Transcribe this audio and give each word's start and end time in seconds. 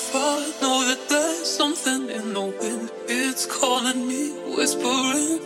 afar, 0.00 0.40
know 0.62 0.78
that 0.88 1.02
there's 1.08 1.48
something 1.60 2.08
in 2.08 2.32
the 2.32 2.46
wind. 2.60 2.90
It's 3.06 3.44
calling 3.44 4.00
me, 4.10 4.22
whispering. 4.56 5.40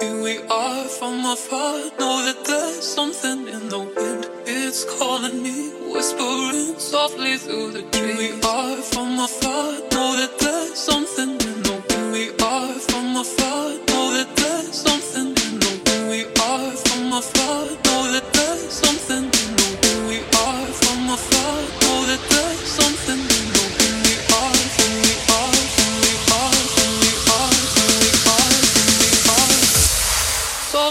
Here 0.00 0.22
we 0.26 0.34
are 0.62 0.84
from 0.96 1.24
afar, 1.34 1.76
know 2.00 2.16
that 2.26 2.40
there's 2.48 2.86
something 2.98 3.40
in 3.56 3.68
the 3.68 3.82
wind. 3.96 4.22
It's 4.46 4.82
calling 4.98 5.42
me, 5.42 5.58
whispering 5.92 6.78
softly 6.78 7.36
through 7.36 7.72
the 7.76 7.82
trees. 7.92 8.18
Here 8.18 8.34
we 8.36 8.42
are 8.42 8.76
from 8.92 9.18
afar, 9.28 9.72
know 9.92 10.10
that 10.20 10.32
there's 10.40 10.78
something. 10.90 11.43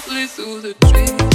Softly 0.03 0.27
through 0.27 0.59
the 0.59 0.73
trees. 0.73 1.32